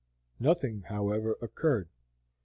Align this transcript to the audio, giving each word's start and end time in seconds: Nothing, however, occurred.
Nothing, 0.39 0.81
however, 0.87 1.37
occurred. 1.43 1.87